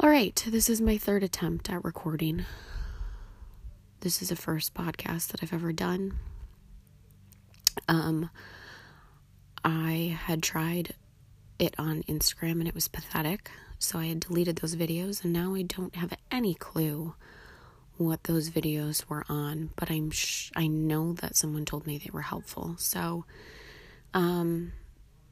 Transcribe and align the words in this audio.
All 0.00 0.08
right, 0.08 0.40
this 0.46 0.70
is 0.70 0.80
my 0.80 0.96
third 0.96 1.24
attempt 1.24 1.68
at 1.68 1.84
recording. 1.84 2.44
This 3.98 4.22
is 4.22 4.28
the 4.28 4.36
first 4.36 4.72
podcast 4.72 5.32
that 5.32 5.42
I've 5.42 5.52
ever 5.52 5.72
done. 5.72 6.20
Um, 7.88 8.30
I 9.64 10.16
had 10.26 10.40
tried 10.40 10.94
it 11.58 11.74
on 11.78 12.04
Instagram 12.04 12.60
and 12.60 12.68
it 12.68 12.76
was 12.76 12.86
pathetic, 12.86 13.50
so 13.80 13.98
I 13.98 14.06
had 14.06 14.20
deleted 14.20 14.58
those 14.58 14.76
videos, 14.76 15.24
and 15.24 15.32
now 15.32 15.56
I 15.56 15.62
don't 15.62 15.96
have 15.96 16.14
any 16.30 16.54
clue 16.54 17.16
what 17.96 18.22
those 18.22 18.50
videos 18.50 19.04
were 19.08 19.24
on. 19.28 19.70
But 19.74 19.90
I'm 19.90 20.12
sh- 20.12 20.52
I 20.54 20.68
know 20.68 21.12
that 21.14 21.34
someone 21.34 21.64
told 21.64 21.88
me 21.88 21.98
they 21.98 22.10
were 22.12 22.22
helpful, 22.22 22.76
so 22.78 23.24
um, 24.14 24.74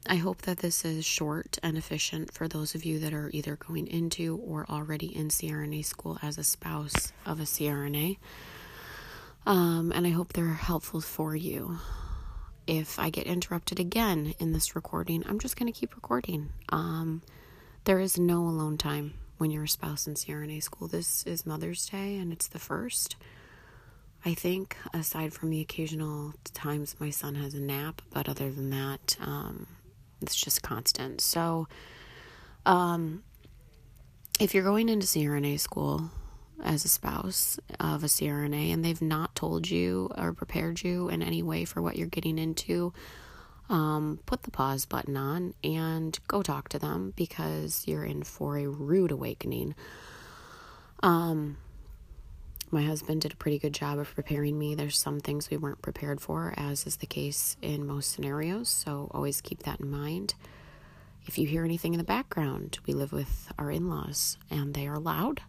I 0.09 0.15
hope 0.15 0.43
that 0.43 0.59
this 0.59 0.85
is 0.85 1.05
short 1.05 1.57
and 1.61 1.77
efficient 1.77 2.33
for 2.33 2.47
those 2.47 2.75
of 2.75 2.85
you 2.85 2.99
that 2.99 3.13
are 3.13 3.29
either 3.33 3.57
going 3.57 3.87
into 3.87 4.37
or 4.37 4.65
already 4.69 5.13
in 5.15 5.27
CRNA 5.27 5.83
school 5.83 6.17
as 6.21 6.37
a 6.37 6.43
spouse 6.43 7.11
of 7.25 7.39
a 7.39 7.43
CRNA. 7.43 8.17
Um, 9.45 9.91
and 9.93 10.07
I 10.07 10.11
hope 10.11 10.33
they're 10.33 10.53
helpful 10.53 11.01
for 11.01 11.35
you. 11.35 11.79
If 12.67 12.99
I 12.99 13.09
get 13.09 13.27
interrupted 13.27 13.79
again 13.79 14.33
in 14.39 14.53
this 14.53 14.75
recording, 14.75 15.23
I'm 15.27 15.39
just 15.39 15.57
going 15.57 15.71
to 15.71 15.77
keep 15.77 15.95
recording. 15.95 16.49
Um, 16.69 17.21
there 17.83 17.99
is 17.99 18.17
no 18.17 18.39
alone 18.39 18.77
time 18.77 19.13
when 19.37 19.51
you're 19.51 19.63
a 19.63 19.69
spouse 19.69 20.07
in 20.07 20.13
CRNA 20.15 20.63
school. 20.63 20.87
This 20.87 21.23
is 21.23 21.45
Mother's 21.45 21.85
Day 21.85 22.17
and 22.17 22.31
it's 22.31 22.47
the 22.47 22.59
first. 22.59 23.17
I 24.25 24.33
think, 24.33 24.75
aside 24.93 25.33
from 25.33 25.49
the 25.49 25.61
occasional 25.61 26.33
times 26.53 26.95
my 26.99 27.09
son 27.09 27.35
has 27.35 27.53
a 27.53 27.61
nap, 27.61 28.01
but 28.11 28.27
other 28.27 28.51
than 28.51 28.69
that, 28.71 29.15
um, 29.21 29.67
it's 30.21 30.35
just 30.35 30.61
constant. 30.61 31.21
So, 31.21 31.67
um, 32.65 33.23
if 34.39 34.53
you're 34.53 34.63
going 34.63 34.89
into 34.89 35.07
CRNA 35.07 35.59
school 35.59 36.09
as 36.63 36.85
a 36.85 36.89
spouse 36.89 37.59
of 37.79 38.03
a 38.03 38.07
CRNA 38.07 38.73
and 38.73 38.83
they've 38.83 39.01
not 39.01 39.35
told 39.35 39.69
you 39.69 40.09
or 40.17 40.33
prepared 40.33 40.81
you 40.83 41.09
in 41.09 41.21
any 41.21 41.41
way 41.41 41.65
for 41.65 41.81
what 41.81 41.95
you're 41.95 42.07
getting 42.07 42.37
into, 42.37 42.93
um, 43.69 44.19
put 44.25 44.43
the 44.43 44.51
pause 44.51 44.85
button 44.85 45.17
on 45.17 45.53
and 45.63 46.17
go 46.27 46.41
talk 46.41 46.69
to 46.69 46.79
them 46.79 47.13
because 47.15 47.83
you're 47.85 48.05
in 48.05 48.23
for 48.23 48.57
a 48.57 48.67
rude 48.67 49.11
awakening. 49.11 49.75
Um, 51.03 51.57
my 52.69 52.83
husband 52.83 53.21
did 53.21 53.33
a 53.33 53.37
pretty 53.37 53.59
good 53.59 53.73
job 53.73 53.97
of 53.99 54.13
preparing 54.13 54.57
me. 54.57 54.75
There's 54.75 54.99
some 54.99 55.19
things 55.19 55.49
we 55.49 55.57
weren't 55.57 55.81
prepared 55.81 56.19
for, 56.19 56.53
as 56.57 56.85
is 56.85 56.97
the 56.97 57.05
case 57.05 57.55
in 57.61 57.87
most 57.87 58.11
scenarios, 58.11 58.69
so 58.69 59.09
always 59.13 59.41
keep 59.41 59.63
that 59.63 59.79
in 59.79 59.89
mind. 59.89 60.33
If 61.25 61.37
you 61.37 61.47
hear 61.47 61.63
anything 61.63 61.93
in 61.93 61.97
the 61.97 62.03
background, 62.05 62.79
we 62.85 62.93
live 62.93 63.11
with 63.11 63.51
our 63.57 63.69
in 63.71 63.89
laws 63.89 64.37
and 64.49 64.73
they 64.73 64.87
are 64.87 64.99
loud. 64.99 65.41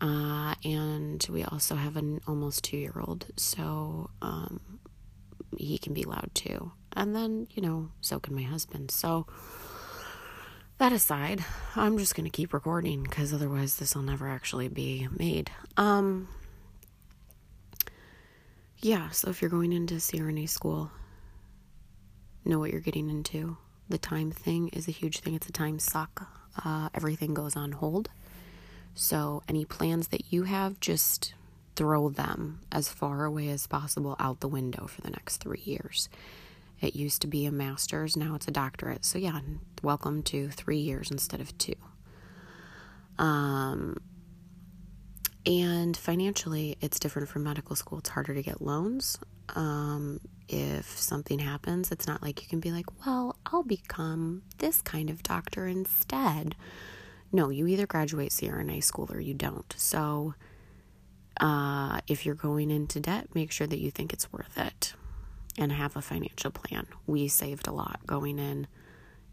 Uh, 0.00 0.54
and 0.64 1.26
we 1.30 1.44
also 1.44 1.74
have 1.74 1.96
an 1.96 2.20
almost 2.26 2.64
two 2.64 2.78
year 2.78 2.94
old, 2.96 3.26
so 3.36 4.08
um, 4.22 4.60
he 5.58 5.76
can 5.78 5.92
be 5.92 6.04
loud 6.04 6.30
too. 6.34 6.72
And 6.94 7.14
then, 7.14 7.48
you 7.50 7.62
know, 7.62 7.90
so 8.00 8.18
can 8.18 8.34
my 8.34 8.42
husband. 8.42 8.90
So, 8.90 9.26
that 10.80 10.92
aside, 10.92 11.44
I'm 11.76 11.98
just 11.98 12.14
going 12.16 12.24
to 12.24 12.30
keep 12.30 12.54
recording 12.54 13.02
because 13.02 13.34
otherwise 13.34 13.76
this 13.76 13.94
will 13.94 14.02
never 14.02 14.28
actually 14.28 14.68
be 14.68 15.08
made. 15.16 15.50
Um 15.76 16.28
Yeah, 18.78 19.10
so 19.10 19.28
if 19.28 19.42
you're 19.42 19.50
going 19.50 19.74
into 19.74 19.96
CRNA 19.96 20.48
school, 20.48 20.90
know 22.46 22.58
what 22.58 22.70
you're 22.70 22.80
getting 22.80 23.10
into. 23.10 23.58
The 23.90 23.98
time 23.98 24.30
thing 24.30 24.68
is 24.68 24.88
a 24.88 24.90
huge 24.90 25.20
thing. 25.20 25.34
It's 25.34 25.48
a 25.50 25.52
time 25.52 25.78
suck. 25.78 26.26
Uh, 26.64 26.88
everything 26.94 27.34
goes 27.34 27.56
on 27.56 27.72
hold. 27.72 28.08
So 28.94 29.42
any 29.48 29.66
plans 29.66 30.08
that 30.08 30.32
you 30.32 30.44
have, 30.44 30.80
just 30.80 31.34
throw 31.76 32.08
them 32.08 32.60
as 32.72 32.88
far 32.88 33.26
away 33.26 33.50
as 33.50 33.66
possible 33.66 34.16
out 34.18 34.40
the 34.40 34.48
window 34.48 34.86
for 34.86 35.02
the 35.02 35.10
next 35.10 35.38
three 35.38 35.62
years. 35.62 36.08
It 36.80 36.96
used 36.96 37.20
to 37.22 37.28
be 37.28 37.44
a 37.44 37.52
master's, 37.52 38.16
now 38.16 38.34
it's 38.34 38.48
a 38.48 38.50
doctorate. 38.50 39.04
So, 39.04 39.18
yeah, 39.18 39.40
welcome 39.82 40.22
to 40.24 40.48
three 40.48 40.78
years 40.78 41.10
instead 41.10 41.40
of 41.40 41.56
two. 41.58 41.74
Um, 43.18 43.98
and 45.44 45.94
financially, 45.94 46.78
it's 46.80 46.98
different 46.98 47.28
from 47.28 47.42
medical 47.42 47.76
school. 47.76 47.98
It's 47.98 48.08
harder 48.08 48.34
to 48.34 48.42
get 48.42 48.62
loans. 48.62 49.18
Um, 49.54 50.20
if 50.48 50.86
something 50.98 51.38
happens, 51.38 51.92
it's 51.92 52.06
not 52.06 52.22
like 52.22 52.42
you 52.42 52.48
can 52.48 52.60
be 52.60 52.72
like, 52.72 52.86
well, 53.04 53.36
I'll 53.44 53.62
become 53.62 54.42
this 54.58 54.80
kind 54.80 55.10
of 55.10 55.22
doctor 55.22 55.66
instead. 55.66 56.56
No, 57.30 57.50
you 57.50 57.66
either 57.66 57.86
graduate 57.86 58.30
CRNA 58.30 58.82
school 58.82 59.08
or 59.12 59.20
you 59.20 59.34
don't. 59.34 59.72
So, 59.76 60.34
uh, 61.38 62.00
if 62.06 62.24
you're 62.24 62.34
going 62.34 62.70
into 62.70 63.00
debt, 63.00 63.34
make 63.34 63.52
sure 63.52 63.66
that 63.66 63.78
you 63.78 63.90
think 63.90 64.12
it's 64.14 64.32
worth 64.32 64.56
it 64.56 64.94
and 65.58 65.72
have 65.72 65.96
a 65.96 66.02
financial 66.02 66.50
plan. 66.50 66.86
We 67.06 67.28
saved 67.28 67.66
a 67.66 67.72
lot 67.72 68.00
going 68.06 68.38
in, 68.38 68.66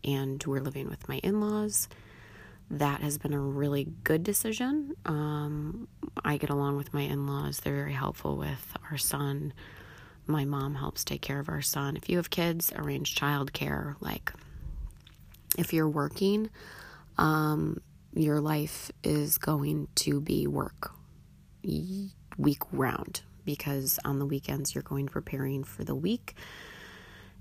and 0.03 0.43
we're 0.45 0.61
living 0.61 0.89
with 0.89 1.07
my 1.07 1.17
in 1.17 1.39
laws. 1.41 1.87
That 2.69 3.01
has 3.01 3.17
been 3.17 3.33
a 3.33 3.39
really 3.39 3.87
good 4.03 4.23
decision. 4.23 4.95
Um, 5.05 5.87
I 6.23 6.37
get 6.37 6.49
along 6.49 6.77
with 6.77 6.93
my 6.93 7.01
in 7.01 7.25
laws, 7.27 7.59
they're 7.59 7.75
very 7.75 7.93
helpful 7.93 8.35
with 8.35 8.73
our 8.91 8.97
son. 8.97 9.53
My 10.25 10.43
mom 10.43 10.75
helps 10.75 11.05
take 11.05 11.21
care 11.21 11.39
of 11.39 11.47
our 11.47 11.61
son. 11.61 11.95
If 11.95 12.09
you 12.09 12.17
have 12.17 12.29
kids, 12.29 12.73
arrange 12.75 13.15
childcare. 13.15 13.95
Like, 14.01 14.33
if 15.57 15.71
you're 15.71 15.87
working, 15.87 16.49
um, 17.17 17.79
your 18.13 18.41
life 18.41 18.91
is 19.03 19.37
going 19.37 19.87
to 19.95 20.19
be 20.19 20.47
work 20.47 20.91
week 22.37 22.61
round 22.71 23.21
because 23.47 23.97
on 24.05 24.19
the 24.19 24.25
weekends 24.27 24.75
you're 24.75 24.83
going 24.83 25.07
preparing 25.07 25.63
for 25.63 25.83
the 25.83 25.95
week. 25.95 26.35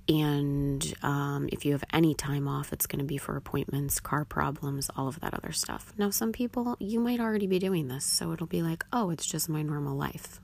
And 0.09 0.95
um, 1.03 1.49
if 1.51 1.67
you 1.67 1.73
have 1.73 1.83
any 1.93 2.15
time 2.15 2.47
off, 2.47 2.73
it's 2.73 2.87
going 2.87 3.01
to 3.01 3.05
be 3.05 3.19
for 3.19 3.37
appointments, 3.37 3.99
car 3.99 4.25
problems, 4.25 4.89
all 4.97 5.09
of 5.09 5.19
that 5.21 5.35
other 5.35 5.51
stuff. 5.51 5.93
Now, 5.99 6.11
some 6.11 6.33
people, 6.33 6.77
you 6.79 7.01
might 7.01 7.19
already 7.19 7.49
be 7.49 7.59
doing 7.59 7.89
this, 7.89 8.05
so 8.05 8.33
it'll 8.33 8.47
be 8.47 8.63
like, 8.63 8.85
oh, 8.93 9.11
it's 9.11 9.27
just 9.27 9.49
my 9.49 9.63
normal 9.63 9.97
life. 9.97 10.41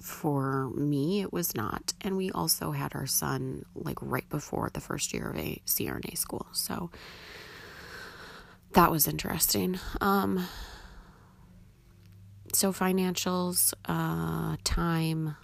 For 0.00 0.68
me, 0.70 1.20
it 1.20 1.32
was 1.32 1.54
not. 1.54 1.92
And 2.00 2.16
we 2.16 2.32
also 2.32 2.72
had 2.72 2.96
our 2.96 3.06
son 3.06 3.64
like 3.76 3.98
right 4.02 4.28
before 4.28 4.70
the 4.74 4.80
first 4.80 5.14
year 5.14 5.30
of 5.30 5.38
a 5.38 5.62
CRNA 5.64 6.18
school. 6.18 6.48
So 6.52 6.90
that 8.72 8.90
was 8.90 9.06
interesting. 9.06 9.78
Um, 10.00 10.44
so, 12.54 12.72
financials, 12.72 13.74
uh, 13.86 14.56
time, 14.64 15.36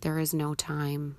there 0.00 0.18
is 0.18 0.34
no 0.34 0.54
time. 0.54 1.16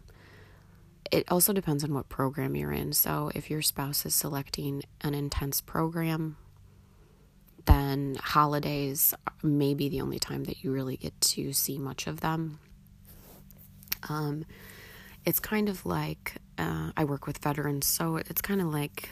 It 1.12 1.26
also 1.32 1.54
depends 1.54 1.84
on 1.84 1.94
what 1.94 2.10
program 2.10 2.56
you're 2.56 2.72
in. 2.72 2.94
So, 2.94 3.32
if 3.34 3.50
your 3.50 3.62
spouse 3.62 4.06
is 4.06 4.16
selecting 4.16 4.84
an 5.02 5.14
intense 5.14 5.62
program, 5.62 6.38
then 7.66 8.16
holidays 8.22 9.14
may 9.44 9.74
be 9.74 9.90
the 9.90 10.02
only 10.02 10.20
time 10.20 10.44
that 10.46 10.64
you 10.64 10.72
really 10.72 10.98
get 10.98 11.20
to 11.20 11.54
see 11.54 11.78
much 11.78 12.08
of 12.08 12.22
them. 12.22 12.60
Um, 14.10 14.46
it's 15.26 15.40
kind 15.40 15.70
of 15.70 15.86
like 15.86 16.36
uh, 16.58 16.92
I 16.96 17.04
work 17.06 17.26
with 17.26 17.40
veterans, 17.40 17.88
so 17.88 18.18
it's 18.18 18.42
kind 18.42 18.62
of 18.62 18.68
like 18.68 19.10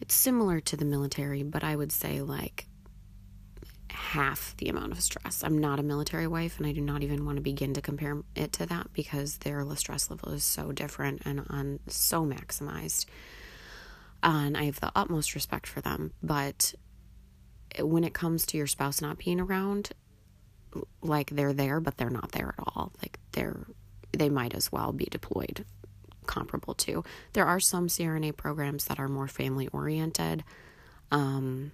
it's 0.00 0.14
similar 0.14 0.60
to 0.60 0.76
the 0.76 0.84
military, 0.84 1.42
but 1.42 1.64
I 1.64 1.74
would 1.74 1.92
say 1.92 2.22
like 2.22 2.66
half 4.12 4.54
the 4.58 4.68
amount 4.68 4.92
of 4.92 5.00
stress. 5.00 5.42
I'm 5.42 5.56
not 5.56 5.80
a 5.80 5.82
military 5.82 6.26
wife, 6.26 6.58
and 6.58 6.66
I 6.66 6.72
do 6.72 6.82
not 6.82 7.02
even 7.02 7.24
want 7.24 7.36
to 7.36 7.42
begin 7.42 7.72
to 7.74 7.80
compare 7.80 8.22
it 8.36 8.52
to 8.54 8.66
that 8.66 8.92
because 8.92 9.38
their 9.38 9.64
stress 9.76 10.10
level 10.10 10.32
is 10.32 10.44
so 10.44 10.70
different 10.70 11.22
and 11.24 11.46
on 11.48 11.80
so 11.88 12.26
maximized. 12.26 13.06
And 14.22 14.54
I 14.56 14.64
have 14.64 14.80
the 14.80 14.92
utmost 14.94 15.34
respect 15.34 15.66
for 15.66 15.80
them, 15.80 16.12
but 16.22 16.74
when 17.78 18.04
it 18.04 18.12
comes 18.12 18.44
to 18.46 18.58
your 18.58 18.66
spouse 18.66 19.00
not 19.00 19.16
being 19.16 19.40
around, 19.40 19.92
like 21.00 21.30
they're 21.30 21.54
there, 21.54 21.80
but 21.80 21.96
they're 21.96 22.10
not 22.10 22.32
there 22.32 22.54
at 22.58 22.64
all. 22.76 22.92
Like 23.02 23.18
they're 23.32 23.66
they 24.12 24.28
might 24.28 24.54
as 24.54 24.70
well 24.70 24.92
be 24.92 25.06
deployed 25.06 25.64
comparable 26.26 26.74
to. 26.74 27.02
There 27.32 27.46
are 27.46 27.60
some 27.60 27.88
CRNA 27.88 28.36
programs 28.36 28.84
that 28.84 29.00
are 29.00 29.08
more 29.08 29.26
family 29.26 29.68
oriented. 29.68 30.44
Um, 31.10 31.72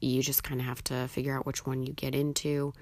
you 0.00 0.22
just 0.22 0.42
kind 0.42 0.60
of 0.60 0.66
have 0.66 0.82
to 0.84 1.08
figure 1.08 1.36
out 1.36 1.46
which 1.46 1.66
one 1.66 1.82
you 1.82 1.92
get 1.92 2.14
into. 2.14 2.72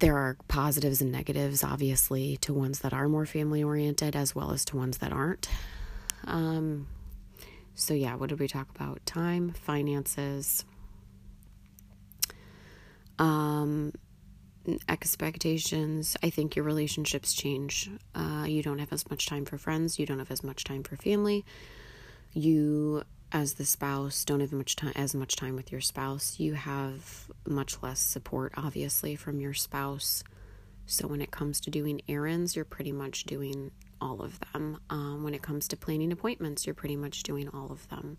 There 0.00 0.16
are 0.16 0.36
positives 0.48 1.00
and 1.00 1.12
negatives, 1.12 1.62
obviously, 1.62 2.36
to 2.38 2.52
ones 2.52 2.80
that 2.80 2.92
are 2.92 3.08
more 3.08 3.26
family 3.26 3.62
oriented 3.62 4.16
as 4.16 4.34
well 4.34 4.50
as 4.50 4.64
to 4.66 4.76
ones 4.76 4.98
that 4.98 5.12
aren't. 5.12 5.48
Um, 6.24 6.88
so, 7.74 7.94
yeah, 7.94 8.16
what 8.16 8.28
did 8.28 8.40
we 8.40 8.48
talk 8.48 8.68
about? 8.74 9.04
Time, 9.06 9.52
finances, 9.52 10.64
um, 13.18 13.92
expectations. 14.88 16.16
I 16.22 16.30
think 16.30 16.56
your 16.56 16.64
relationships 16.64 17.32
change. 17.32 17.90
Uh, 18.14 18.46
you 18.48 18.62
don't 18.62 18.78
have 18.78 18.92
as 18.92 19.08
much 19.10 19.26
time 19.26 19.44
for 19.44 19.58
friends, 19.58 19.98
you 19.98 20.06
don't 20.06 20.18
have 20.18 20.30
as 20.30 20.42
much 20.42 20.64
time 20.64 20.82
for 20.82 20.96
family. 20.96 21.44
You 22.32 23.04
as 23.34 23.54
the 23.54 23.64
spouse 23.64 24.24
don't 24.24 24.38
have 24.38 24.52
much 24.52 24.76
time 24.76 24.92
as 24.94 25.12
much 25.12 25.34
time 25.34 25.56
with 25.56 25.72
your 25.72 25.80
spouse, 25.80 26.38
you 26.38 26.54
have 26.54 27.28
much 27.44 27.82
less 27.82 27.98
support 27.98 28.52
obviously 28.56 29.16
from 29.16 29.40
your 29.40 29.52
spouse. 29.52 30.22
So 30.86 31.08
when 31.08 31.20
it 31.20 31.32
comes 31.32 31.60
to 31.62 31.70
doing 31.70 32.00
errands, 32.08 32.54
you're 32.54 32.64
pretty 32.64 32.92
much 32.92 33.24
doing 33.24 33.72
all 34.00 34.22
of 34.22 34.38
them. 34.52 34.78
Um, 34.88 35.24
when 35.24 35.34
it 35.34 35.42
comes 35.42 35.66
to 35.68 35.76
planning 35.76 36.12
appointments, 36.12 36.64
you're 36.64 36.74
pretty 36.74 36.94
much 36.94 37.24
doing 37.24 37.48
all 37.48 37.72
of 37.72 37.88
them. 37.88 38.18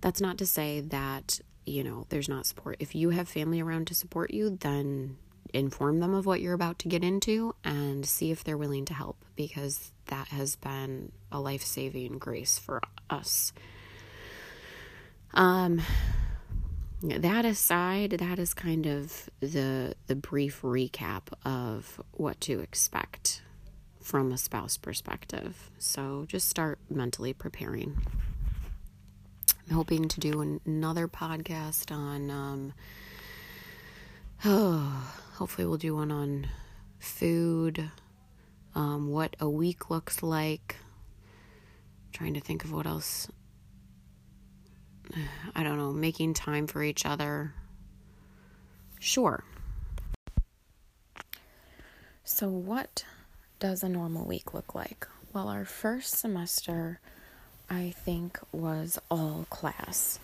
That's 0.00 0.20
not 0.20 0.38
to 0.38 0.46
say 0.46 0.80
that, 0.80 1.38
you 1.64 1.84
know, 1.84 2.06
there's 2.08 2.28
not 2.28 2.46
support. 2.46 2.78
If 2.80 2.96
you 2.96 3.10
have 3.10 3.28
family 3.28 3.60
around 3.60 3.86
to 3.88 3.94
support 3.94 4.32
you, 4.32 4.50
then 4.50 5.18
inform 5.54 6.00
them 6.00 6.14
of 6.14 6.26
what 6.26 6.40
you're 6.40 6.54
about 6.54 6.80
to 6.80 6.88
get 6.88 7.04
into 7.04 7.54
and 7.62 8.04
see 8.04 8.32
if 8.32 8.42
they're 8.42 8.58
willing 8.58 8.86
to 8.86 8.94
help 8.94 9.24
because 9.36 9.92
that 10.06 10.28
has 10.28 10.56
been 10.56 11.12
a 11.30 11.38
life 11.38 11.62
saving 11.62 12.18
grace 12.18 12.58
for 12.58 12.82
us. 13.08 13.52
Um, 15.36 15.82
that 17.02 17.44
aside, 17.44 18.12
that 18.12 18.38
is 18.38 18.54
kind 18.54 18.86
of 18.86 19.28
the 19.40 19.94
the 20.06 20.16
brief 20.16 20.62
recap 20.62 21.24
of 21.44 22.00
what 22.12 22.40
to 22.42 22.60
expect 22.60 23.42
from 24.00 24.32
a 24.32 24.38
spouse 24.38 24.78
perspective. 24.78 25.70
So 25.78 26.24
just 26.26 26.48
start 26.48 26.78
mentally 26.88 27.34
preparing. 27.34 27.98
I'm 29.68 29.74
hoping 29.74 30.08
to 30.08 30.20
do 30.20 30.58
another 30.64 31.06
podcast 31.06 31.94
on 31.94 32.30
um, 32.30 32.72
oh, 34.42 35.12
hopefully 35.34 35.66
we'll 35.66 35.76
do 35.76 35.96
one 35.96 36.10
on 36.10 36.46
food, 36.98 37.90
um, 38.74 39.10
what 39.10 39.36
a 39.38 39.50
week 39.50 39.90
looks 39.90 40.22
like. 40.22 40.76
Trying 42.12 42.32
to 42.32 42.40
think 42.40 42.64
of 42.64 42.72
what 42.72 42.86
else 42.86 43.28
I 45.54 45.62
don't 45.62 45.78
know, 45.78 45.92
making 45.92 46.34
time 46.34 46.66
for 46.66 46.82
each 46.82 47.06
other. 47.06 47.54
Sure. 48.98 49.44
So, 52.24 52.48
what 52.48 53.04
does 53.58 53.82
a 53.82 53.88
normal 53.88 54.26
week 54.26 54.52
look 54.52 54.74
like? 54.74 55.06
Well, 55.32 55.48
our 55.48 55.64
first 55.64 56.14
semester, 56.18 57.00
I 57.70 57.94
think, 57.96 58.38
was 58.52 58.98
all 59.10 59.46
class. 59.50 60.18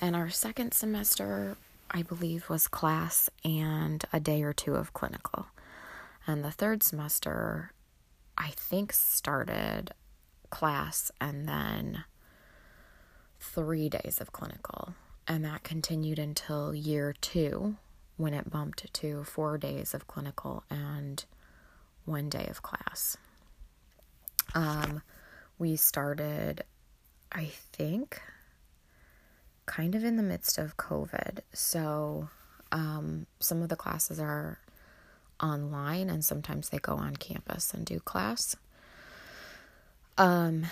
And 0.00 0.14
our 0.14 0.30
second 0.30 0.72
semester, 0.72 1.56
I 1.90 2.02
believe, 2.02 2.48
was 2.48 2.68
class 2.68 3.28
and 3.44 4.04
a 4.12 4.20
day 4.20 4.42
or 4.42 4.52
two 4.52 4.74
of 4.74 4.92
clinical. 4.92 5.46
And 6.26 6.44
the 6.44 6.50
third 6.50 6.82
semester, 6.82 7.72
I 8.38 8.50
think, 8.50 8.92
started 8.92 9.92
class 10.50 11.10
and 11.20 11.48
then 11.48 12.04
three 13.42 13.88
days 13.88 14.18
of 14.20 14.32
clinical. 14.32 14.94
And 15.26 15.44
that 15.44 15.62
continued 15.62 16.18
until 16.18 16.74
year 16.74 17.14
two 17.20 17.76
when 18.16 18.34
it 18.34 18.50
bumped 18.50 18.92
to 18.94 19.24
four 19.24 19.58
days 19.58 19.94
of 19.94 20.06
clinical 20.06 20.64
and 20.70 21.24
one 22.04 22.28
day 22.28 22.46
of 22.48 22.62
class. 22.62 23.16
Um, 24.54 25.02
we 25.58 25.76
started, 25.76 26.64
I 27.30 27.46
think, 27.46 28.20
kind 29.66 29.94
of 29.94 30.04
in 30.04 30.16
the 30.16 30.22
midst 30.22 30.58
of 30.58 30.76
COVID. 30.76 31.40
So 31.52 32.28
um, 32.70 33.26
some 33.38 33.62
of 33.62 33.68
the 33.68 33.76
classes 33.76 34.18
are 34.18 34.58
online 35.40 36.10
and 36.10 36.24
sometimes 36.24 36.68
they 36.68 36.78
go 36.78 36.94
on 36.94 37.16
campus 37.16 37.72
and 37.72 37.84
do 37.84 38.00
class. 38.00 38.56
Um, 40.18 40.66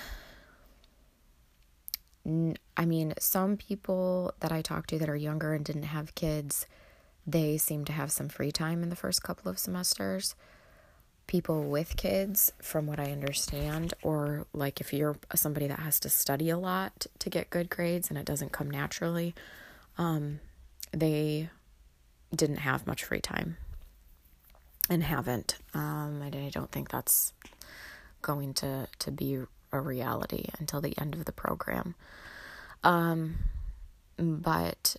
I 2.27 2.85
mean, 2.85 3.15
some 3.19 3.57
people 3.57 4.35
that 4.41 4.53
I 4.53 4.61
talk 4.63 4.87
to 4.89 4.99
that 4.99 5.09
are 5.09 5.17
younger 5.17 5.55
and 5.55 5.65
didn't 5.65 5.85
have 5.85 6.15
kids, 6.15 6.67
they 7.27 7.57
seem 7.57 7.85
to 7.87 7.93
have 7.93 8.13
some 8.13 8.29
free 8.29 8.53
time 8.53 8.83
in 8.83 8.91
the 8.91 8.97
first 8.97 9.23
couple 9.23 9.51
of 9.51 9.59
semesters. 9.59 10.35
People 11.27 11.63
with 11.63 11.97
kids, 11.97 12.53
from 12.61 12.87
what 12.87 12.99
I 12.99 13.13
understand, 13.13 13.95
or 14.03 14.47
like 14.53 14.81
if 14.81 14.93
you're 14.93 15.17
somebody 15.35 15.67
that 15.69 15.79
has 15.79 16.01
to 16.01 16.09
study 16.09 16.51
a 16.51 16.59
lot 16.59 17.07
to 17.21 17.31
get 17.31 17.51
good 17.51 17.71
grades 17.71 18.11
and 18.11 18.19
it 18.19 18.27
doesn't 18.27 18.53
come 18.53 18.69
naturally, 18.69 19.35
um, 19.97 20.41
they 20.93 21.49
didn't 22.35 22.59
have 22.59 22.87
much 22.87 23.05
free 23.05 23.21
time 23.21 23.57
and 24.89 25.05
haven't. 25.05 25.57
Um, 25.73 26.21
I 26.23 26.31
don't 26.51 26.73
think 26.73 26.91
that's 26.91 27.33
going 28.23 28.53
to, 28.55 28.89
to 28.99 29.11
be 29.11 29.39
a 29.73 29.81
reality 29.81 30.47
until 30.59 30.81
the 30.81 30.99
end 30.99 31.15
of 31.15 31.25
the 31.25 31.33
program. 31.33 31.95
Um, 32.83 33.39
but 34.17 34.97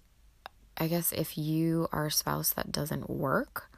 I 0.77 0.87
guess 0.87 1.11
if 1.11 1.37
you 1.37 1.87
are 1.91 2.07
a 2.07 2.11
spouse 2.11 2.53
that 2.53 2.71
doesn't 2.71 3.09
work, 3.09 3.69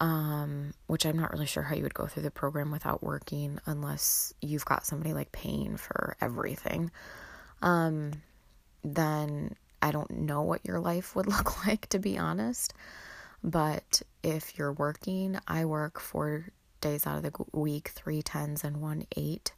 um, 0.00 0.72
which 0.86 1.04
I'm 1.04 1.18
not 1.18 1.32
really 1.32 1.46
sure 1.46 1.62
how 1.62 1.74
you 1.74 1.82
would 1.82 1.94
go 1.94 2.06
through 2.06 2.22
the 2.22 2.30
program 2.30 2.70
without 2.70 3.02
working 3.02 3.60
unless 3.66 4.32
you've 4.40 4.64
got 4.64 4.86
somebody 4.86 5.12
like 5.12 5.32
paying 5.32 5.76
for 5.76 6.16
everything, 6.20 6.90
um, 7.62 8.12
then 8.82 9.54
I 9.82 9.92
don't 9.92 10.10
know 10.10 10.42
what 10.42 10.64
your 10.64 10.80
life 10.80 11.14
would 11.14 11.26
look 11.28 11.66
like, 11.66 11.88
to 11.88 11.98
be 11.98 12.18
honest. 12.18 12.74
But 13.42 14.02
if 14.22 14.58
you're 14.58 14.72
working, 14.72 15.38
I 15.46 15.64
work 15.64 16.00
four 16.00 16.46
days 16.80 17.06
out 17.06 17.16
of 17.16 17.22
the 17.22 17.44
week, 17.52 17.88
three 17.88 18.22
tens 18.22 18.64
and 18.64 18.78
one 18.78 19.06
eight 19.16 19.52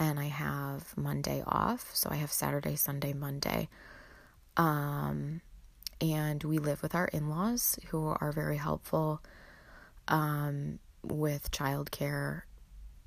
and 0.00 0.18
I 0.18 0.24
have 0.24 0.96
Monday 0.96 1.44
off. 1.46 1.94
So 1.94 2.08
I 2.10 2.16
have 2.16 2.32
Saturday, 2.32 2.74
Sunday, 2.74 3.12
Monday. 3.12 3.68
Um, 4.56 5.42
and 6.00 6.42
we 6.42 6.58
live 6.58 6.82
with 6.82 6.94
our 6.94 7.08
in 7.08 7.28
laws 7.28 7.78
who 7.88 8.06
are 8.18 8.32
very 8.32 8.56
helpful 8.56 9.22
um, 10.08 10.78
with 11.02 11.50
childcare 11.50 12.42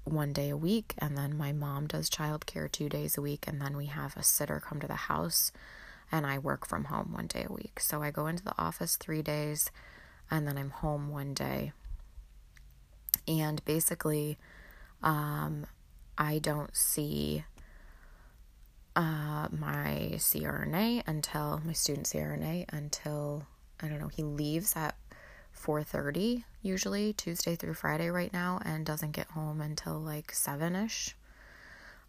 one 0.04 0.34
day 0.34 0.50
a 0.50 0.57
week. 0.57 0.94
And 1.00 1.18
then 1.18 1.36
my 1.36 1.51
mom 1.51 1.88
does 1.88 2.12
childcare 2.12 2.72
two 2.72 2.90
days 2.90 3.18
a 3.18 3.22
week. 3.22 3.45
And 3.48 3.60
then 3.60 3.75
we 3.75 3.88
have 3.88 4.16
a 4.16 4.24
sitter 4.24 4.60
come 4.60 4.80
to 4.80 4.88
the 4.88 4.94
house 4.94 5.51
and 6.12 6.28
I 6.28 6.38
work 6.38 6.68
from 6.68 6.86
home 6.86 7.12
one 7.12 7.25
day 7.25 7.48
a 7.50 7.51
week. 7.51 7.80
So 7.80 8.04
I 8.04 8.12
go 8.12 8.28
into 8.28 8.44
the 8.44 8.54
office 8.60 8.98
three 8.98 9.24
days 9.24 9.72
and 10.30 10.48
then 10.48 10.60
I'm 10.60 10.69
home 10.69 11.10
one 11.10 11.34
day. 11.34 11.72
And 13.28 13.66
basically, 13.66 14.38
um, 15.01 15.66
I 16.18 16.39
don't 16.39 16.75
see 16.75 17.44
uh, 18.95 19.48
my 19.51 20.12
CRNA 20.13 21.04
until 21.07 21.62
my 21.65 21.74
student 21.74 22.07
CRNA 22.07 22.66
until 22.71 23.47
I 23.81 23.88
don't 23.88 23.99
know 23.99 24.07
he 24.07 24.23
leaves 24.23 24.76
at 24.76 24.95
4:30 25.56 26.44
usually 26.61 27.14
Tuesday 27.14 27.56
through 27.56 27.73
Friday 27.76 28.09
right 28.09 28.31
now 28.33 28.59
and 28.66 28.85
doesn't 28.85 29.11
get 29.11 29.28
home 29.28 29.61
until 29.61 29.99
like 29.99 30.31
7ish. 30.31 31.14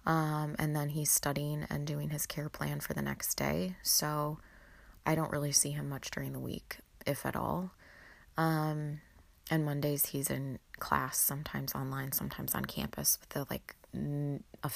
Um, 0.06 0.54
and 0.58 0.76
then 0.76 0.90
he's 0.90 1.10
studying 1.10 1.66
and 1.70 1.86
doing 1.86 2.10
his 2.10 2.26
care 2.26 2.48
plan 2.48 2.80
for 2.80 2.94
the 2.94 3.02
next 3.02 3.34
day. 3.36 3.76
So 3.82 4.38
I 5.04 5.14
don't 5.14 5.32
really 5.32 5.52
see 5.52 5.70
him 5.70 5.88
much 5.88 6.10
during 6.10 6.32
the 6.32 6.38
week, 6.38 6.78
if 7.06 7.26
at 7.26 7.36
all. 7.36 7.72
Um, 8.36 9.00
and 9.50 9.64
Mondays 9.64 10.06
he's 10.06 10.30
in 10.30 10.58
class, 10.78 11.18
sometimes 11.18 11.74
online, 11.74 12.12
sometimes 12.12 12.54
on 12.54 12.64
campus 12.64 13.18
with 13.20 13.28
the 13.30 13.46
like 13.50 13.74
a 14.62 14.70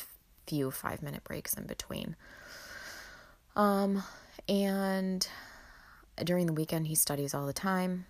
few 0.46 0.70
five 0.70 1.02
minute 1.02 1.24
breaks 1.24 1.54
in 1.54 1.66
between. 1.66 2.16
Um, 3.56 4.02
and 4.48 5.26
during 6.22 6.46
the 6.46 6.52
weekend, 6.52 6.86
he 6.86 6.94
studies 6.94 7.34
all 7.34 7.46
the 7.46 7.52
time. 7.52 8.06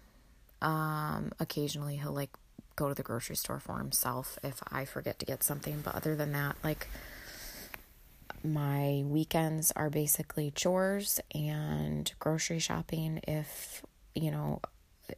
Um, 0.61 1.33
occasionally, 1.39 1.97
he'll 1.97 2.13
like 2.13 2.31
go 2.77 2.89
to 2.89 2.95
the 2.95 3.03
grocery 3.03 3.37
store 3.37 3.61
for 3.61 3.79
himself 3.79 4.39
if 4.43 4.63
I 4.71 4.85
forget 4.85 5.19
to 5.19 5.27
get 5.27 5.43
something. 5.43 5.81
But 5.83 5.95
other 5.95 6.15
than 6.15 6.33
that, 6.33 6.57
like 6.63 6.89
my 8.45 9.03
weekends 9.07 9.73
are 9.75 9.91
basically 9.91 10.51
chores 10.51 11.21
and 11.35 12.13
grocery 12.19 12.59
shopping. 12.59 13.21
If 13.27 13.83
you 14.15 14.31
know, 14.31 14.61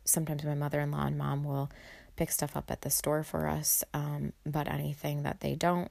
sometimes 0.04 0.44
my 0.44 0.54
mother 0.54 0.80
in 0.80 0.90
law 0.90 1.06
and 1.06 1.18
mom 1.18 1.44
will 1.44 1.70
pick 2.16 2.30
stuff 2.30 2.56
up 2.56 2.70
at 2.70 2.82
the 2.82 2.90
store 2.90 3.22
for 3.22 3.48
us. 3.48 3.82
Um, 3.94 4.32
but 4.44 4.68
anything 4.68 5.22
that 5.22 5.40
they 5.40 5.54
don't, 5.54 5.90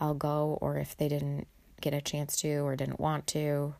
I'll 0.00 0.14
go, 0.14 0.58
or 0.60 0.78
if 0.78 0.96
they 0.96 1.08
didn't 1.08 1.46
get 1.80 1.94
a 1.94 2.00
chance 2.00 2.40
to 2.40 2.64
or 2.64 2.76
didn't 2.76 3.00
want 3.00 3.26
to, 3.28 3.74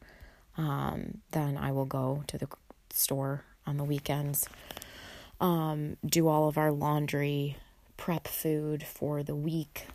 um, 0.57 1.19
then 1.33 1.57
I 1.57 1.73
will 1.73 1.87
go 1.87 2.25
to 2.27 2.39
the 2.39 2.49
store 2.91 3.45
on 3.67 3.77
the 3.77 3.85
weekends. 3.85 4.49
Um, 5.41 5.97
do 6.05 6.29
all 6.29 6.49
of 6.49 6.59
our 6.59 6.71
laundry, 6.71 7.57
prep 7.97 8.29
food 8.29 8.83
for 8.83 9.23
the 9.23 9.35
week. 9.35 9.87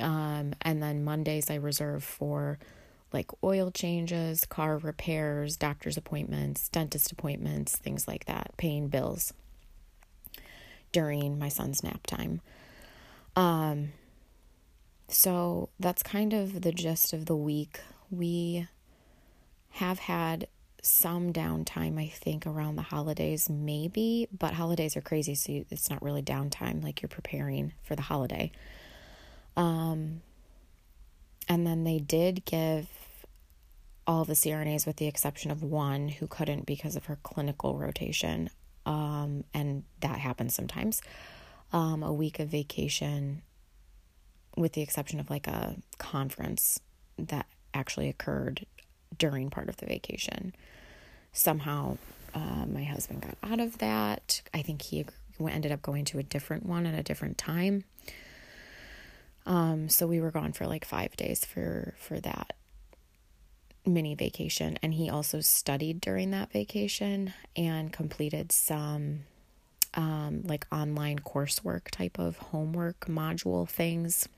Um, 0.00 0.54
and 0.62 0.82
then 0.82 1.04
Mondays 1.04 1.50
I 1.50 1.56
reserve 1.56 2.02
for 2.02 2.58
like 3.14 3.30
oil 3.42 3.70
changes, 3.70 4.44
car 4.44 4.76
repairs, 4.76 5.56
doctor's 5.56 5.96
appointments, 5.96 6.68
dentist 6.68 7.12
appointments, 7.12 7.76
things 7.76 8.06
like 8.06 8.26
that, 8.26 8.50
paying 8.58 8.88
bills 8.88 9.32
during 10.92 11.38
my 11.38 11.48
son's 11.48 11.82
nap 11.82 12.06
time. 12.06 12.40
Um, 13.36 13.92
so 15.08 15.70
that's 15.80 16.02
kind 16.02 16.34
of 16.34 16.60
the 16.62 16.72
gist 16.72 17.12
of 17.12 17.26
the 17.26 17.36
week. 17.36 17.80
we 18.10 18.68
have 19.70 19.98
had 19.98 20.46
some 20.82 21.32
downtime, 21.32 21.98
I 21.98 22.06
think, 22.06 22.46
around 22.46 22.76
the 22.76 22.82
holidays, 22.82 23.48
maybe, 23.48 24.28
but 24.36 24.54
holidays 24.54 24.96
are 24.96 25.00
crazy, 25.00 25.34
so 25.34 25.64
it's 25.70 25.90
not 25.90 26.02
really 26.02 26.22
downtime, 26.22 26.82
like 26.84 27.02
you're 27.02 27.08
preparing 27.08 27.72
for 27.82 27.96
the 27.96 28.02
holiday. 28.02 28.52
Um, 29.56 30.20
and 31.48 31.66
then 31.66 31.84
they 31.84 31.98
did 31.98 32.44
give 32.44 32.86
all 34.06 34.24
the 34.24 34.34
CRNAs, 34.34 34.86
with 34.86 34.96
the 34.96 35.06
exception 35.06 35.50
of 35.50 35.62
one 35.62 36.08
who 36.08 36.26
couldn't 36.26 36.66
because 36.66 36.96
of 36.96 37.06
her 37.06 37.18
clinical 37.22 37.78
rotation, 37.78 38.50
um, 38.86 39.44
and 39.54 39.84
that 40.00 40.18
happens 40.18 40.54
sometimes, 40.54 41.00
um, 41.72 42.02
a 42.02 42.12
week 42.12 42.38
of 42.38 42.48
vacation, 42.48 43.42
with 44.56 44.74
the 44.74 44.82
exception 44.82 45.20
of 45.20 45.30
like 45.30 45.46
a 45.46 45.76
conference 45.98 46.78
that 47.18 47.46
actually 47.72 48.08
occurred 48.08 48.66
during 49.18 49.50
part 49.50 49.68
of 49.68 49.76
the 49.78 49.86
vacation. 49.86 50.54
Somehow, 51.32 51.96
uh, 52.34 52.66
my 52.66 52.84
husband 52.84 53.22
got 53.22 53.36
out 53.42 53.60
of 53.60 53.78
that. 53.78 54.42
I 54.52 54.62
think 54.62 54.82
he 54.82 55.06
ended 55.40 55.72
up 55.72 55.82
going 55.82 56.04
to 56.06 56.18
a 56.18 56.22
different 56.22 56.66
one 56.66 56.86
at 56.86 56.98
a 56.98 57.02
different 57.02 57.38
time. 57.38 57.84
Um, 59.46 59.88
so 59.88 60.06
we 60.06 60.20
were 60.20 60.30
gone 60.30 60.52
for 60.52 60.66
like 60.66 60.84
five 60.84 61.16
days 61.16 61.44
for 61.44 61.94
for 61.98 62.18
that 62.20 62.54
mini 63.86 64.14
vacation, 64.14 64.78
and 64.82 64.94
he 64.94 65.10
also 65.10 65.40
studied 65.40 66.00
during 66.00 66.30
that 66.30 66.52
vacation 66.52 67.34
and 67.56 67.92
completed 67.92 68.52
some 68.52 69.20
um, 69.94 70.42
like 70.44 70.66
online 70.72 71.18
coursework 71.18 71.90
type 71.90 72.18
of 72.18 72.36
homework 72.36 73.06
module 73.06 73.68
things 73.68 74.28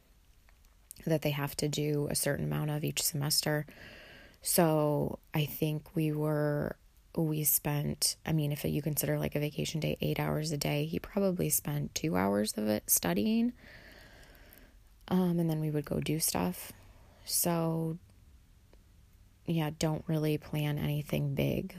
that 1.07 1.23
they 1.23 1.31
have 1.31 1.57
to 1.57 1.69
do 1.69 2.09
a 2.11 2.15
certain 2.15 2.45
amount 2.45 2.71
of 2.71 2.85
each 2.85 3.03
semester. 3.03 3.67
So 4.43 5.19
I 5.35 5.45
think 5.45 5.95
we 5.95 6.13
were 6.13 6.77
we 7.17 7.45
spent 7.45 8.17
I 8.27 8.33
mean 8.33 8.53
if 8.53 8.63
you 8.65 8.83
consider 8.83 9.19
like 9.19 9.35
a 9.35 9.41
vacation 9.41 9.81
day 9.81 9.97
8 10.01 10.21
hours 10.21 10.53
a 10.53 10.59
day, 10.59 10.85
he 10.85 10.99
probably 10.99 11.49
spent 11.49 11.95
2 11.95 12.17
hours 12.17 12.53
of 12.57 12.69
it 12.69 12.85
studying. 12.89 13.53
Um 15.09 15.39
and 15.39 15.49
then 15.49 15.61
we 15.61 15.71
would 15.71 15.85
go 15.85 16.01
do 16.01 16.19
stuff. 16.19 16.73
So 17.25 17.99
yeah, 19.47 19.71
don't 19.79 20.05
really 20.07 20.39
plan 20.39 20.79
anything 20.79 21.35
big. 21.35 21.75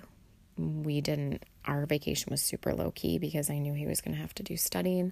We 0.58 1.02
didn't 1.02 1.44
our 1.66 1.86
vacation 1.86 2.32
was 2.32 2.42
super 2.42 2.74
low 2.74 2.92
key 2.92 3.18
because 3.20 3.50
I 3.50 3.58
knew 3.60 3.74
he 3.74 3.86
was 3.86 4.02
going 4.02 4.16
to 4.16 4.22
have 4.22 4.34
to 4.36 4.44
do 4.44 4.56
studying 4.56 5.12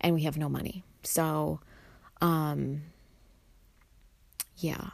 and 0.00 0.14
we 0.14 0.22
have 0.22 0.38
no 0.38 0.48
money. 0.48 0.82
So 1.02 1.60
um 2.20 2.82
yeah, 4.56 4.90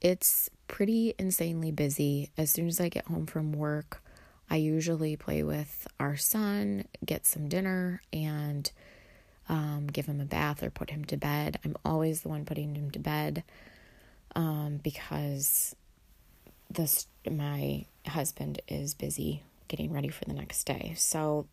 it's 0.00 0.50
pretty 0.68 1.14
insanely 1.18 1.70
busy. 1.70 2.30
As 2.36 2.50
soon 2.50 2.68
as 2.68 2.80
I 2.80 2.88
get 2.88 3.06
home 3.06 3.26
from 3.26 3.52
work, 3.52 4.02
I 4.50 4.56
usually 4.56 5.16
play 5.16 5.42
with 5.42 5.86
our 5.98 6.16
son, 6.16 6.84
get 7.04 7.26
some 7.26 7.48
dinner, 7.48 8.02
and 8.12 8.70
um, 9.48 9.86
give 9.86 10.06
him 10.06 10.20
a 10.20 10.24
bath 10.24 10.62
or 10.62 10.70
put 10.70 10.90
him 10.90 11.04
to 11.06 11.16
bed. 11.16 11.58
I'm 11.64 11.76
always 11.84 12.22
the 12.22 12.28
one 12.28 12.44
putting 12.44 12.74
him 12.74 12.90
to 12.90 12.98
bed 12.98 13.44
um, 14.34 14.78
because 14.82 15.74
this 16.74 17.06
my 17.30 17.86
husband 18.06 18.60
is 18.68 18.94
busy 18.94 19.42
getting 19.68 19.92
ready 19.92 20.08
for 20.08 20.24
the 20.24 20.34
next 20.34 20.64
day. 20.64 20.94
So 20.96 21.46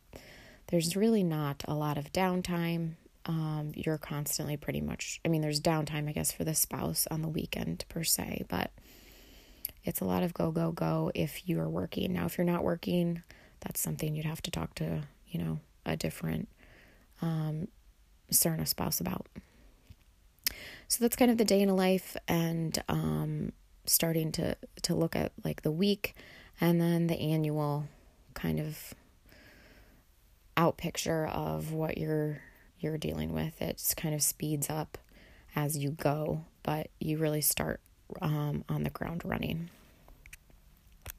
there's 0.68 0.96
really 0.96 1.24
not 1.24 1.64
a 1.68 1.74
lot 1.74 1.98
of 1.98 2.12
downtime 2.12 2.96
um, 3.30 3.74
you're 3.76 4.00
constantly 4.00 4.58
pretty 4.58 4.82
much, 4.82 5.22
I 5.24 5.28
mean, 5.28 5.42
there's 5.42 5.62
downtime, 5.62 6.10
I 6.10 6.14
guess, 6.14 6.32
for 6.32 6.44
the 6.44 6.56
spouse 6.56 7.08
on 7.12 7.22
the 7.22 7.28
weekend 7.28 7.86
per 7.88 8.04
se, 8.04 8.46
but 8.50 8.72
it's 9.84 10.02
a 10.02 10.06
lot 10.06 10.24
of 10.24 10.34
go, 10.34 10.50
go, 10.50 10.72
go 10.72 11.12
if 11.14 11.48
you 11.48 11.60
are 11.60 11.70
working. 11.70 12.12
Now, 12.12 12.26
if 12.26 12.40
you're 12.40 12.46
not 12.46 12.64
working, 12.64 13.22
that's 13.60 13.80
something 13.80 14.16
you'd 14.16 14.26
have 14.26 14.42
to 14.42 14.52
talk 14.52 14.74
to, 14.76 15.04
you 15.28 15.40
know, 15.40 15.60
a 15.86 15.96
different 15.96 16.50
um, 17.22 17.68
CRNA 18.32 18.68
spouse 18.68 19.00
about. 19.00 19.28
So 20.88 21.04
that's 21.04 21.16
kind 21.16 21.30
of 21.30 21.38
the 21.38 21.46
day 21.46 21.62
in 21.62 21.70
a 21.70 21.76
life 21.76 22.18
and 22.28 22.82
um, 22.90 23.52
starting 23.90 24.32
to, 24.34 24.56
to 24.84 24.96
look 24.96 25.16
at 25.16 25.32
like 25.44 25.62
the 25.62 25.72
week 25.72 26.16
and 26.62 26.80
then 26.80 27.08
the 27.08 27.20
annual 27.20 27.88
kind 28.34 28.60
of 28.60 28.94
out 30.58 30.78
picture 30.78 31.26
of 31.28 31.72
what 31.72 31.98
you're 31.98 32.42
you're 32.80 32.98
dealing 32.98 33.34
with. 33.34 33.62
It 33.62 33.78
just 33.78 33.98
kind 33.98 34.16
of 34.16 34.22
speeds 34.22 34.70
up 34.70 34.98
as 35.56 35.78
you 35.78 35.92
go, 35.92 36.46
but 36.64 36.90
you 37.00 37.18
really 37.18 37.42
start 37.42 37.82
um, 38.22 38.64
on 38.70 38.84
the 38.84 38.90
ground 38.90 39.24
running. 39.26 39.70